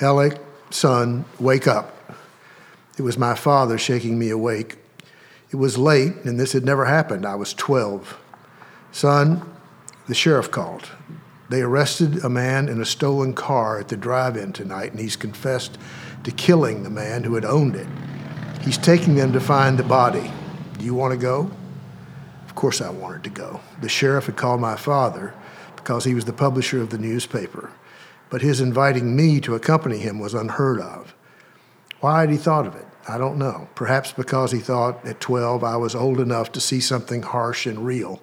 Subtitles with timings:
[0.00, 0.38] Alec,
[0.70, 1.94] son, wake up.
[2.96, 4.78] It was my father shaking me awake.
[5.50, 7.26] It was late, and this had never happened.
[7.26, 8.18] I was 12.
[8.92, 9.42] Son,
[10.06, 10.88] the sheriff called.
[11.50, 15.16] They arrested a man in a stolen car at the drive in tonight, and he's
[15.16, 15.76] confessed
[16.24, 17.88] to killing the man who had owned it.
[18.62, 20.30] He's taking them to find the body.
[20.78, 21.50] Do you want to go?
[22.46, 23.60] Of course, I wanted to go.
[23.80, 25.34] The sheriff had called my father
[25.76, 27.70] because he was the publisher of the newspaper,
[28.30, 31.14] but his inviting me to accompany him was unheard of.
[32.00, 32.86] Why had he thought of it?
[33.08, 33.68] I don't know.
[33.74, 37.84] Perhaps because he thought at 12 I was old enough to see something harsh and
[37.84, 38.22] real.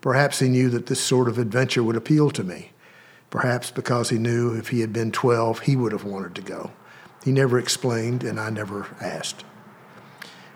[0.00, 2.70] Perhaps he knew that this sort of adventure would appeal to me.
[3.30, 6.70] Perhaps because he knew if he had been 12, he would have wanted to go.
[7.24, 9.44] He never explained, and I never asked.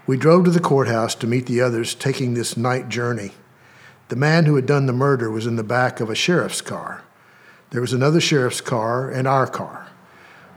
[0.06, 3.32] We drove to the courthouse to meet the others taking this night journey.
[4.08, 7.02] The man who had done the murder was in the back of a sheriff's car.
[7.70, 9.88] There was another sheriff's car and our car.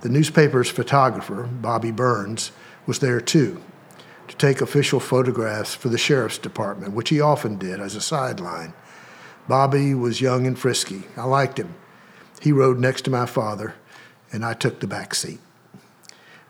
[0.01, 2.51] The newspaper's photographer, Bobby Burns,
[2.85, 3.61] was there too
[4.27, 8.73] to take official photographs for the sheriff's department, which he often did as a sideline.
[9.47, 11.03] Bobby was young and frisky.
[11.17, 11.75] I liked him.
[12.41, 13.75] He rode next to my father,
[14.31, 15.39] and I took the back seat.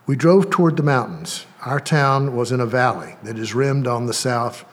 [0.06, 1.46] We drove toward the mountains.
[1.66, 4.64] Our town was in a valley that is rimmed on the south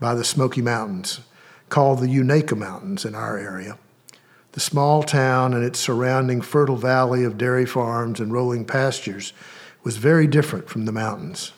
[0.00, 1.20] by the Smoky Mountains,
[1.68, 3.78] called the Unaka Mountains in our area.
[4.56, 9.34] The small town and its surrounding fertile valley of dairy farms and rolling pastures
[9.84, 11.52] was very different from the mountains.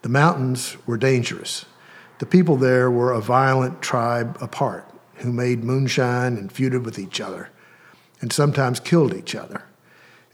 [0.00, 1.66] The mountains were dangerous.
[2.18, 7.20] The people there were a violent tribe apart who made moonshine and feuded with each
[7.20, 7.50] other
[8.22, 9.64] and sometimes killed each other.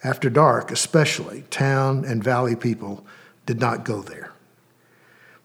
[0.05, 3.05] After dark, especially, town and valley people
[3.47, 4.31] did not go there.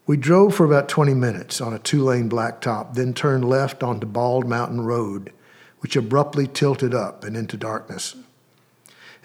[0.05, 4.05] We drove for about 20 minutes on a two lane blacktop, then turned left onto
[4.05, 5.33] Bald Mountain Road,
[5.81, 8.15] which abruptly tilted up and into darkness.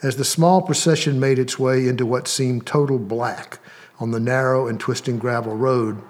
[0.02, 3.58] As the small procession made its way into what seemed total black
[3.98, 6.02] on the narrow and twisting gravel road,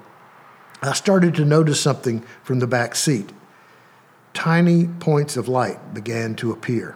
[0.83, 3.31] I started to notice something from the back seat
[4.37, 6.95] tiny points of light began to appear.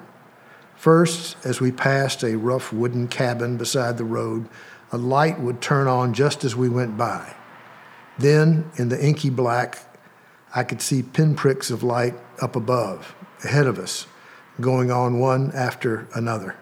[0.77, 4.47] First, as we passed a rough wooden cabin beside the road,
[4.93, 7.35] a light would turn on just as we went by.
[8.19, 9.79] Then, in the inky black,
[10.55, 13.15] I could see pinpricks of light up above,
[13.45, 14.07] ahead of us,
[14.61, 16.57] going on one after another.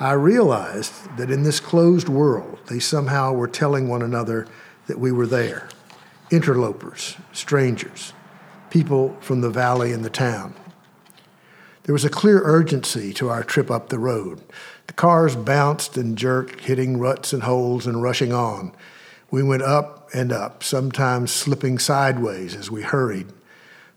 [0.00, 4.46] I realized that in this closed world, they somehow were telling one another
[4.86, 5.68] that we were there
[6.30, 8.14] interlopers, strangers
[8.72, 10.54] people from the valley and the town.
[11.82, 14.40] There was a clear urgency to our trip up the road.
[14.86, 18.72] The cars bounced and jerked, hitting ruts and holes and rushing on.
[19.30, 23.26] We went up and up, sometimes slipping sideways as we hurried.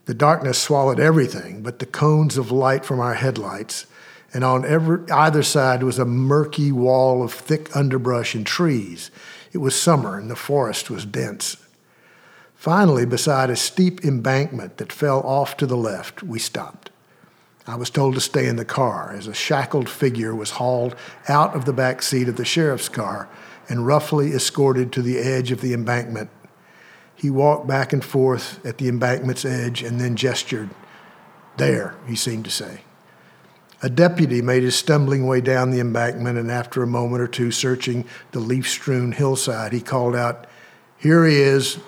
[0.06, 3.86] The darkness swallowed everything but the cones of light from our headlights,
[4.32, 9.10] and on every, either side was a murky wall of thick underbrush and trees.
[9.52, 11.56] It was summer, and the forest was dense.
[12.54, 16.90] Finally, beside a steep embankment that fell off to the left, we stopped.
[17.66, 20.94] I was told to stay in the car as a shackled figure was hauled
[21.28, 23.28] out of the back seat of the sheriff's car
[23.68, 26.30] and roughly escorted to the edge of the embankment.
[27.16, 30.70] He walked back and forth at the embankment's edge and then gestured.
[31.56, 32.82] There, he seemed to say.
[33.82, 37.50] A deputy made his stumbling way down the embankment, and after a moment or two
[37.50, 40.46] searching the leaf strewn hillside, he called out,
[40.98, 41.78] Here he is,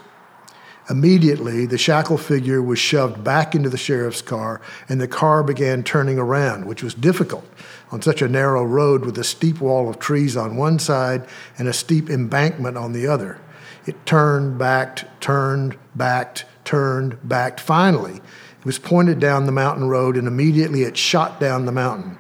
[0.91, 5.83] Immediately, the shackle figure was shoved back into the sheriff's car, and the car began
[5.83, 7.45] turning around, which was difficult
[7.91, 11.27] on such a narrow road with a steep wall of trees on one side
[11.59, 13.39] and a steep embankment on the other.
[13.87, 17.61] It turned, backed, turned, backed, turned, backed.
[17.61, 22.19] Finally, it was pointed down the mountain road, and immediately it shot down the mountain.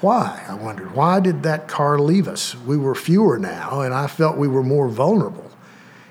[0.00, 0.44] Why?
[0.48, 0.94] I wondered.
[0.94, 2.54] Why did that car leave us?
[2.54, 5.50] We were fewer now, and I felt we were more vulnerable.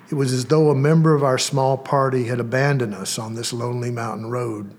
[0.09, 3.53] It was as though a member of our small party had abandoned us on this
[3.53, 4.71] lonely mountain road.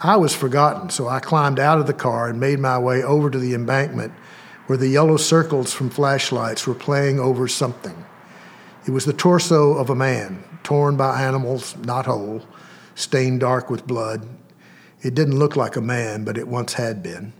[0.00, 3.30] I was forgotten, so I climbed out of the car and made my way over
[3.30, 4.12] to the embankment
[4.66, 8.04] where the yellow circles from flashlights were playing over something.
[8.86, 12.42] It was the torso of a man, torn by animals, not whole,
[12.94, 14.28] stained dark with blood.
[15.02, 17.32] It didn't look like a man, but it once had been.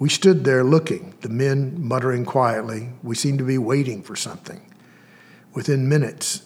[0.00, 2.88] We stood there looking, the men muttering quietly.
[3.04, 4.62] We seemed to be waiting for something.
[5.54, 6.42] Within minutes,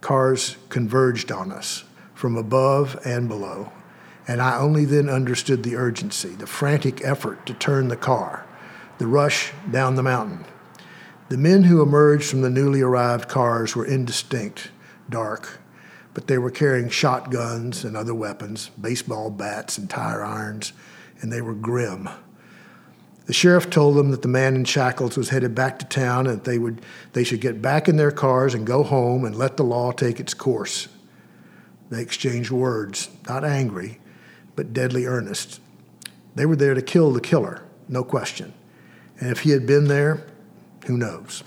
[0.00, 1.82] cars converged on us
[2.14, 3.72] from above and below,
[4.28, 8.46] and I only then understood the urgency, the frantic effort to turn the car,
[8.98, 10.44] the rush down the mountain.
[11.30, 14.72] The men who emerged from the newly arrived cars were indistinct,
[15.08, 15.60] dark,
[16.12, 20.72] but they were carrying shotguns and other weapons, baseball bats and tire irons,
[21.20, 22.08] and they were grim.
[23.26, 26.38] The sheriff told them that the man in shackles was headed back to town and
[26.38, 26.82] that they, would,
[27.12, 30.18] they should get back in their cars and go home and let the law take
[30.18, 30.88] its course.
[31.90, 34.00] They exchanged words, not angry,
[34.56, 35.60] but deadly earnest.
[36.34, 38.52] They were there to kill the killer, no question.
[39.20, 40.26] And if he had been there,
[40.86, 41.44] who knows?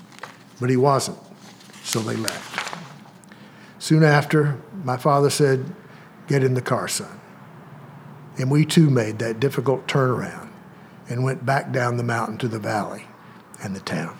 [0.59, 1.19] But he wasn't,
[1.83, 2.77] so they left.
[3.80, 5.75] Soon after, my father said,
[6.27, 7.19] Get in the car, son.
[8.38, 10.50] And we too made that difficult turnaround
[11.09, 13.06] and went back down the mountain to the valley
[13.62, 14.18] and the town.